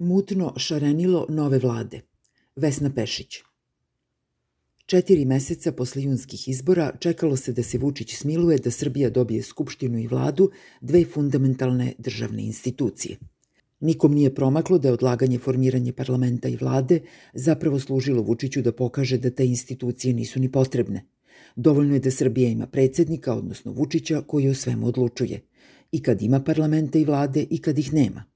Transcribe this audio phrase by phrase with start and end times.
[0.00, 2.00] Mutno šarenilo nove vlade.
[2.56, 3.38] Vesna Pešić.
[4.86, 9.98] Četiri meseca posle junskih izbora čekalo se da se Vučić smiluje da Srbija dobije skupštinu
[9.98, 10.50] i vladu,
[10.80, 13.18] dve fundamentalne državne institucije.
[13.80, 17.00] Nikom nije promaklo da je odlaganje formiranje parlamenta i vlade
[17.34, 21.06] zapravo služilo Vučiću da pokaže da te institucije nisu ni potrebne.
[21.56, 25.40] Dovoljno je da Srbija ima predsednika, odnosno Vučića, koji o svemu odlučuje.
[25.92, 28.29] I kad ima parlamenta i vlade i kad ih nema.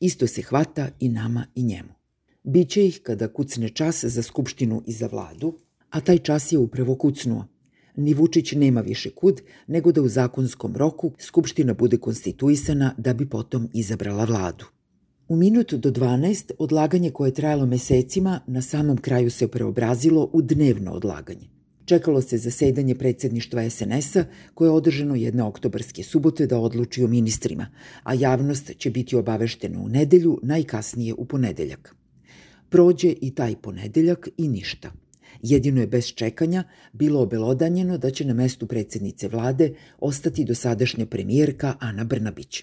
[0.00, 1.88] Isto se hvata i nama i njemu.
[2.42, 5.58] Biće ih kada kucne čas za skupštinu i za vladu,
[5.90, 7.44] a taj čas je upravo kucnuo.
[7.96, 13.28] Ni Vučić nema više kud, nego da u zakonskom roku skupština bude konstituisana da bi
[13.28, 14.64] potom izabrala vladu.
[15.28, 20.42] U minut do 12 odlaganje koje je trajalo mesecima na samom kraju se preobrazilo u
[20.42, 21.57] dnevno odlaganje.
[21.88, 24.24] Čekalo se zasedanje predsedništva SNS-a
[24.54, 27.66] koje je održano jedne oktobarske subote da odluči o ministrima,
[28.02, 31.94] a javnost će biti obaveštena u nedelju, najkasnije u ponedeljak.
[32.68, 34.92] Prođe i taj ponedeljak i ništa.
[35.42, 41.74] Jedino je bez čekanja bilo obelodanjeno da će na mestu predsednice vlade ostati dosadašnja premijerka
[41.80, 42.62] Ana Brnabić.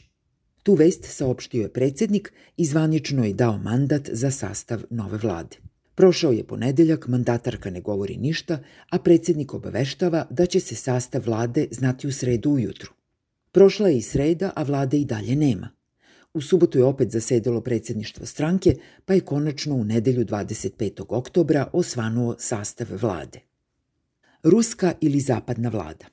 [0.63, 5.64] Tu vest saopštio je predsednik i zvanično je dao mandat za sastav nove vlade.
[5.95, 11.67] Prošao je ponedeljak, mandatarka ne govori ništa, a predsednik obaveštava da će se sastav vlade
[11.71, 12.91] znati u sredu ujutru.
[13.51, 15.69] Prošla je i sreda, a vlade i dalje nema.
[16.33, 21.05] U subotu je opet zasedalo predsedništvo stranke, pa je konačno u nedelju 25.
[21.09, 23.39] oktobra osvanuo sastav vlade.
[24.43, 26.05] Ruska ili zapadna vlada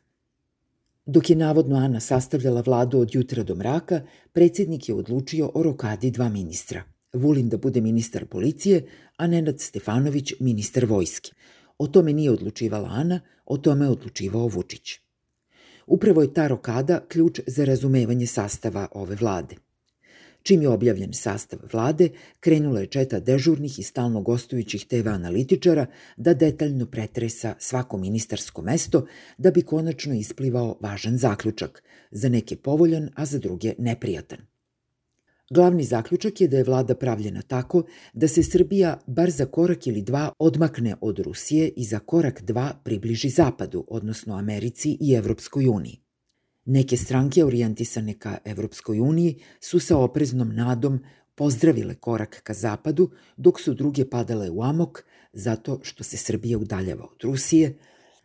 [1.07, 4.01] Dok je navodno Ana sastavljala vladu od jutra do mraka,
[4.33, 6.83] predsednik je odlučio o rokadi dva ministra.
[7.13, 11.31] Vulin da bude ministar policije, a Nenad Stefanović ministar vojske.
[11.79, 14.99] O tome nije odlučivala Ana, o tome je odlučivao Vučić.
[15.87, 19.57] Upravo je ta rokada ključ za razumevanje sastava ove vlade.
[20.43, 22.09] Čim je objavljen sastav vlade,
[22.41, 29.07] krenula je četa dežurnih i stalno gostujućih TV analitičara da detaljno pretresa svako ministarsko mesto
[29.39, 34.52] da bi konačno isplivao važan zaključak, za neke povoljan, a za druge neprijatan.
[35.53, 37.83] Glavni zaključak je da je vlada pravljena tako
[38.13, 42.81] da se Srbija bar za korak ili dva odmakne od Rusije i za korak dva
[42.85, 46.01] približi Zapadu, odnosno Americi i Evropskoj uniji.
[46.65, 51.01] Neke stranke orijentisane ka Evropskoj uniji su sa opreznom nadom
[51.35, 55.03] pozdravile korak ka zapadu, dok su druge padale u amok
[55.33, 57.75] zato što se Srbija udaljava od Rusije,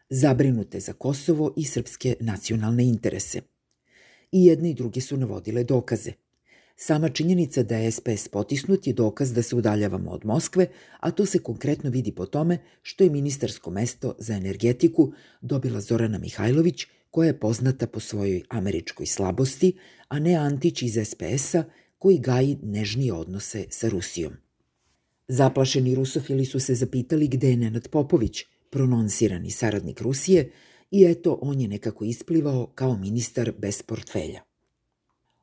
[0.10, 3.42] zabrinute za Kosovo i srpske nacionalne interese.
[4.32, 6.12] I jedne i druge su navodile dokaze–
[6.80, 10.68] Sama činjenica da je SPS potisnut je dokaz da se udaljavamo od Moskve,
[11.00, 16.18] a to se konkretno vidi po tome što je ministarsko mesto za energetiku dobila Zorana
[16.18, 19.78] Mihajlović, koja je poznata po svojoj američkoj slabosti,
[20.08, 21.64] a ne Antić iz SPS-a
[22.00, 24.34] koji gaji nežnije odnose sa Rusijom.
[25.28, 30.52] Zaplašeni rusofili su se zapitali gde je Nenad Popović, prononsirani saradnik Rusije,
[30.92, 34.42] i eto on je nekako isplivao kao ministar bez portfelja.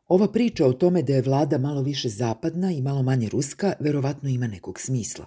[0.09, 4.29] Ova priča o tome da je vlada malo više zapadna i malo manje ruska verovatno
[4.29, 5.27] ima nekog smisla.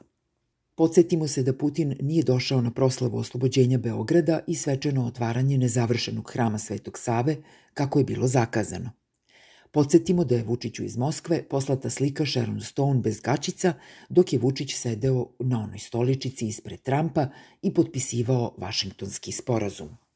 [0.76, 6.60] Podsjetimo se da Putin nije došao na proslavu oslobođenja Beograda i svečano otvaranje nezavršenog hrama
[6.60, 7.38] Svetog Save,
[7.74, 8.92] kako je bilo zakazano.
[9.72, 13.74] Podsjetimo da je Vučiću iz Moskve poslata slika Sharon Stone bez gačica,
[14.10, 17.28] dok je Vučić sedeo na onoj stoličici ispred Trumpa
[17.62, 20.07] i potpisivao Vašingtonski sporazum.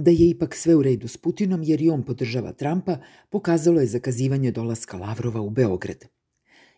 [0.00, 2.98] Da je ipak sve u redu s Putinom jer i on podržava Trumpa,
[3.30, 6.04] pokazalo je zakazivanje dolaska Lavrova u Beograd.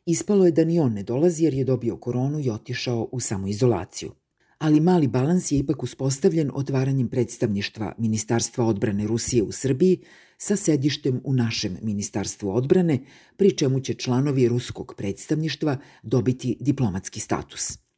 [0.06, 4.12] Ispalo je da ni on ne dolazi jer je dobio koronu i otišao u samoizolaciju.
[4.58, 10.00] Ali mali balans je ipak uspostavljen otvaranjem predstavništva Ministarstva odbrane Rusije u Srbiji
[10.38, 12.98] sa sedištem u našem Ministarstvu odbrane,
[13.36, 17.89] pri čemu će članovi ruskog predstavništva dobiti diplomatski status.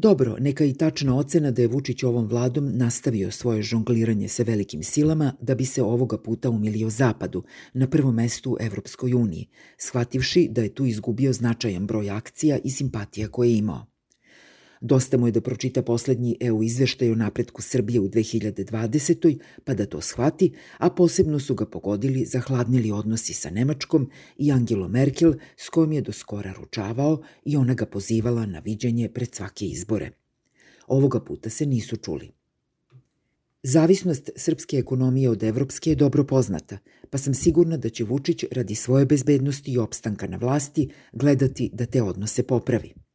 [0.00, 4.82] Dobro, neka i tačna ocena da je Vučić ovom vladom nastavio svoje žongliranje sa velikim
[4.82, 7.44] silama da bi se ovoga puta umilio Zapadu,
[7.74, 9.48] na prvom mestu Evropskoj uniji,
[9.78, 13.86] shvativši da je tu izgubio značajan broj akcija i simpatija koje je imao.
[14.80, 19.38] Dosta mu je da pročita poslednji EU izveštaj o napretku Srbije u 2020.
[19.64, 24.88] pa da to shvati, a posebno su ga pogodili zahladnili odnosi sa Nemačkom i Angelo
[24.88, 29.66] Merkel s kojom je do skora ručavao i ona ga pozivala na viđenje pred svake
[29.66, 30.10] izbore.
[30.86, 32.30] Ovoga puta se nisu čuli.
[33.62, 36.78] Zavisnost srpske ekonomije od evropske je dobro poznata,
[37.10, 41.86] pa sam sigurna da će Vučić radi svoje bezbednosti i opstanka na vlasti gledati da
[41.86, 43.07] te odnose popravi.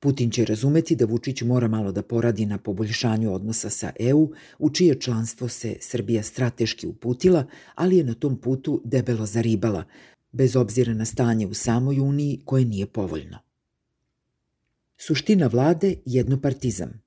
[0.00, 4.70] Putin će razumeti da Vučić mora malo da poradi na poboljšanju odnosa sa EU, u
[4.70, 9.84] čije članstvo se Srbija strateški uputila, ali je na tom putu debelo zaribala,
[10.32, 13.38] bez obzira na stanje u samoj Uniji koje nije povoljno.
[14.96, 17.02] Suština vlade jednopartizam.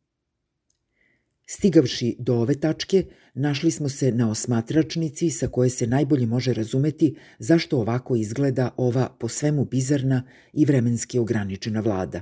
[1.47, 7.15] Stigavši do ove tačke, našli smo se na osmatračnici sa koje se najbolje može razumeti
[7.39, 10.23] zašto ovako izgleda ova po svemu bizarna
[10.53, 12.21] i vremenski ograničena vlada.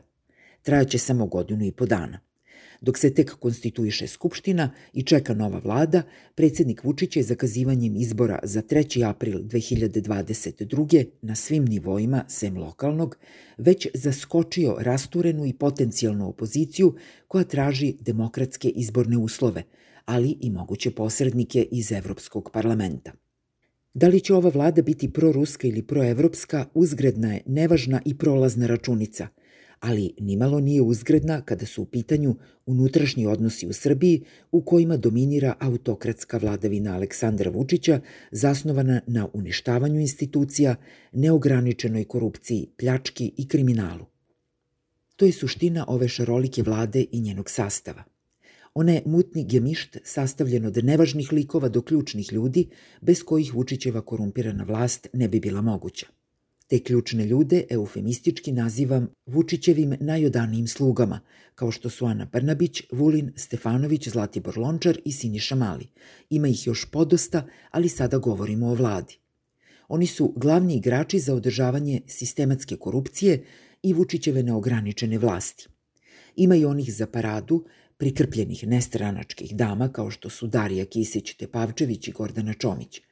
[0.62, 2.20] Trajaće samo godinu i po dana.
[2.82, 6.02] Dok se tek konstituiše Skupština i čeka nova vlada,
[6.36, 9.10] predsednik Vučić je zakazivanjem izbora za 3.
[9.10, 11.06] april 2022.
[11.22, 13.18] na svim nivoima, sem lokalnog,
[13.58, 16.96] već zaskočio rasturenu i potencijalnu opoziciju
[17.28, 19.64] koja traži demokratske izborne uslove,
[20.06, 23.12] ali i moguće posrednike iz Evropskog parlamenta.
[23.94, 29.28] Da li će ova vlada biti proruska ili proevropska, uzgredna je, nevažna i prolazna računica–
[29.82, 32.36] ali nimalo nije uzgredna kada su u pitanju
[32.66, 38.00] unutrašnji odnosi u Srbiji u kojima dominira autokratska vladavina Aleksandra Vučića
[38.32, 40.76] zasnovana na uništavanju institucija,
[41.12, 44.06] neograničenoj korupciji, pljački i kriminalu.
[45.16, 48.04] To je suština ove šarolike vlade i njenog sastava.
[48.74, 52.70] Ona je mutni gemišt sastavljen od nevažnih likova do ključnih ljudi,
[53.02, 56.21] bez kojih Vučićeva korumpirana vlast ne bi bila moguća.
[56.72, 61.20] Te ključne ljude eufemistički nazivam Vučićevim najodanijim slugama,
[61.56, 65.88] kao što su Ana Brnabić, Vulin, Stefanović, Zlatibor Lončar i Siniša Mali.
[66.30, 69.18] Ima ih još podosta, ali sada govorimo o vladi.
[69.88, 73.44] Oni su glavni igrači za održavanje sistematske korupcije
[73.84, 75.68] i Vučićeve neograničene vlasti.
[76.36, 77.66] Ima i onih za paradu,
[77.98, 83.02] prikrpljenih nestranačkih dama kao što su Darija Kisić, Tepavčević i Gordana Čomić–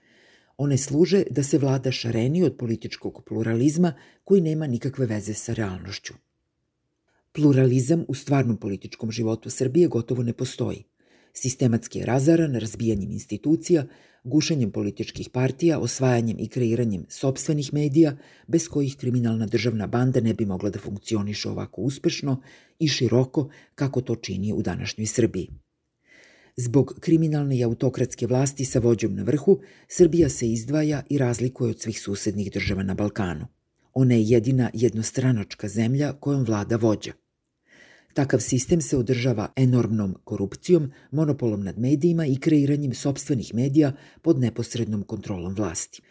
[0.60, 6.14] One služe da se vlada šareni od političkog pluralizma koji nema nikakve veze sa realnošću.
[7.32, 10.84] Pluralizam u stvarnom političkom životu Srbije gotovo ne postoji.
[11.34, 13.86] Sistematski je razaran razbijanjem institucija,
[14.24, 18.18] gušenjem političkih partija, osvajanjem i kreiranjem sobstvenih medija,
[18.48, 22.42] bez kojih kriminalna državna banda ne bi mogla da funkcioniše ovako uspešno
[22.80, 25.50] i široko kako to čini u današnjoj Srbiji.
[26.56, 31.82] Zbog kriminalne i autokratske vlasti sa vođom na vrhu, Srbija se izdvaja i razlikuje od
[31.82, 33.48] svih susednih država na Balkanu.
[33.94, 37.12] Ona je jedina jednostranačka zemlja kojom vlada vođa.
[38.14, 45.04] Takav sistem se održava enormnom korupcijom, monopolom nad medijima i kreiranjem sobstvenih medija pod neposrednom
[45.04, 46.02] kontrolom vlasti.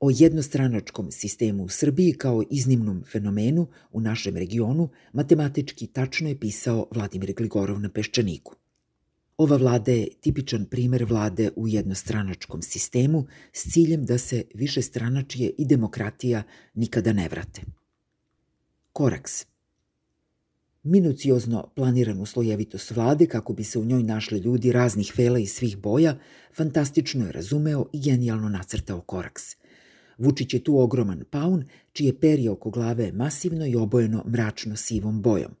[0.00, 6.86] O jednostranačkom sistemu u Srbiji kao iznimnom fenomenu u našem regionu matematički tačno je pisao
[6.94, 8.56] Vladimir Gligorov na Peščaniku.
[9.36, 15.50] Ova vlada je tipičan primer vlade u jednostranačkom sistemu s ciljem da se više stranačije
[15.58, 16.42] i demokratija
[16.74, 17.62] nikada ne vrate.
[18.92, 19.46] Koraks
[20.82, 25.76] Minuciozno planiranu slojevitost vlade kako bi se u njoj našli ljudi raznih fela i svih
[25.78, 26.18] boja,
[26.56, 29.42] fantastično je razumeo i genijalno nacrtao Koraks.
[30.18, 35.22] Vučić je tu ogroman paun, čije perje oko glave je masivno i obojeno mračno sivom
[35.22, 35.52] bojom.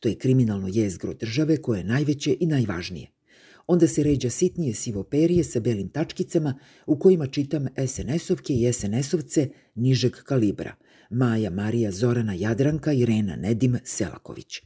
[0.00, 3.19] To je kriminalno jezgro države koje je najveće i najvažnije.
[3.72, 10.12] Onda se ređa sitnije sivoperije sa belim tačkicama u kojima čitam SNS-ovke i SNS-ovce nižeg
[10.12, 10.74] kalibra.
[11.10, 14.60] Maja, Marija, Zorana, Jadranka, Irena, Nedim, Selaković.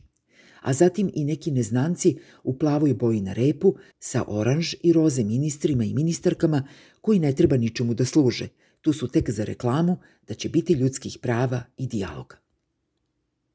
[0.62, 5.84] A zatim i neki neznanci u plavoj boji na repu sa oranž i roze ministrima
[5.84, 6.68] i ministarkama
[7.00, 8.48] koji ne treba ničemu da služe.
[8.80, 9.96] Tu su tek za reklamu
[10.28, 12.36] da će biti ljudskih prava i dijaloga.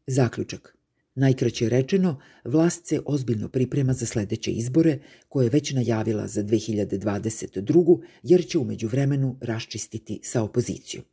[0.08, 0.79] Zaključak.
[1.20, 5.00] Najkraće rečeno, vlast se ozbiljno priprema za sledeće izbore,
[5.30, 8.02] koje je već najavila za 2022.
[8.24, 11.04] jer će umeđu vremenu raščistiti sa opozicijom.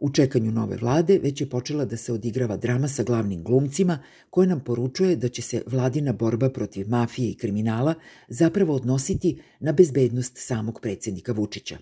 [0.00, 3.98] U čekanju nove vlade već je počela da se odigrava drama sa glavnim glumcima
[4.30, 7.94] koja nam poručuje da će se vladina borba protiv mafije i kriminala
[8.28, 11.78] zapravo odnositi na bezbednost samog predsednika Vučića.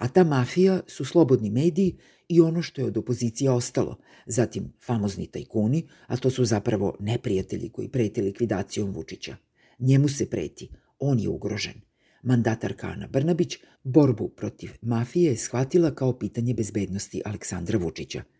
[0.00, 1.96] A ta mafija su slobodni mediji
[2.28, 7.68] i ono što je od opozicije ostalo, zatim famozni tajkuni, a to su zapravo neprijatelji
[7.68, 9.36] koji prete likvidacijom Vučića.
[9.78, 11.80] Njemu se preti, on je ugrožen.
[12.22, 18.22] Mandatarka Ana Brnabić borbu protiv mafije je shvatila kao pitanje bezbednosti Aleksandra Vučića–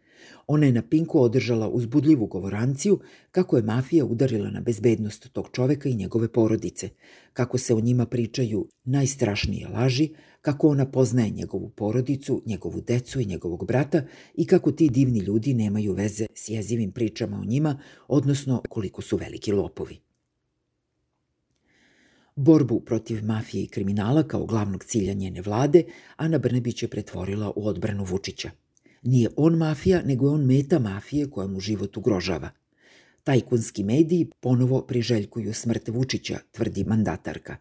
[0.47, 3.01] Ona je na Pinku održala uzbudljivu govoranciju
[3.31, 6.89] kako je mafija udarila na bezbednost tog čoveka i njegove porodice,
[7.33, 10.09] kako se o njima pričaju najstrašnije laži,
[10.43, 14.03] kako ona poznaje njegovu porodicu, njegovu decu i njegovog brata
[14.35, 19.17] i kako ti divni ljudi nemaju veze s jezivim pričama o njima, odnosno koliko su
[19.17, 19.99] veliki lopovi.
[22.37, 25.85] Borbu protiv mafije i kriminala kao glavnog cilja njene vlade
[26.17, 28.51] Ana Brnebić je pretvorila u odbranu Vučića–
[29.03, 32.51] Nije on mafija, nego je on meta mafije koja mu život ugrožava.
[33.25, 37.57] Tajkunski mediji ponovo priželjkuju smrt Vučića, tvrdi mandatarka.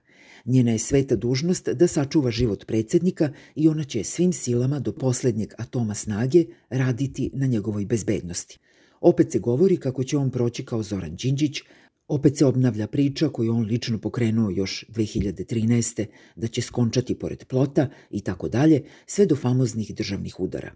[0.46, 5.54] Njena je sveta dužnost da sačuva život predsednika i ona će svim silama do poslednjeg
[5.58, 8.60] atoma snage raditi na njegovoj bezbednosti.
[9.02, 11.62] Opet se govori kako će on proći kao Zoran Đinđić,
[12.08, 16.06] opet se obnavlja priča koju on lično pokrenuo još 2013.
[16.36, 20.72] da će skončati pored plota i tako dalje, sve do famoznih državnih udara.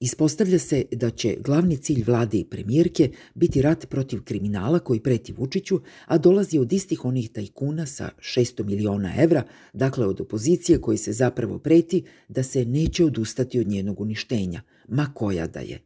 [0.00, 5.32] Ispostavlja se da će glavni cilj vlade i premijerke biti rat protiv kriminala koji preti
[5.32, 10.98] Vučiću, a dolazi od istih onih tajkuna sa 600 miliona evra, dakle od opozicije koji
[10.98, 15.80] se zapravo preti da se neće odustati od njenog uništenja, ma koja da je.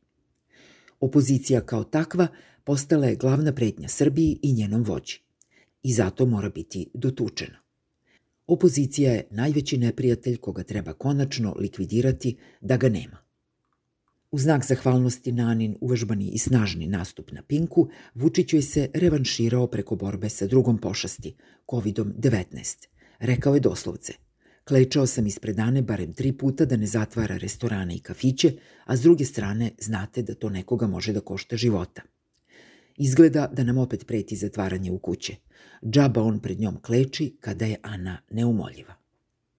[1.01, 2.27] Opozicija kao takva
[2.65, 5.19] postala je glavna pretnja Srbiji i njenom vođi.
[5.83, 7.59] I zato mora biti dotučena.
[8.47, 13.32] Opozicija je najveći neprijatelj koga treba konačno likvidirati da ga nema.
[14.33, 19.97] U znak zahvalnosti na uvežbani i snažni nastup na Pinku, Vučić joj se revanširao preko
[19.97, 21.35] borbe sa drugom pošasti,
[21.67, 22.87] COVID-19.
[23.19, 24.13] Rekao je doslovce,
[24.65, 28.53] klečao sam ispred Ane barem tri puta da ne zatvara restorane i kafiće,
[28.85, 32.03] a s druge strane znate da to nekoga može da košta života.
[32.97, 35.37] Izgleda da nam opet preti zatvaranje u kuće.
[35.85, 39.02] Džaba on pred njom kleči kada je Ana neumoljiva.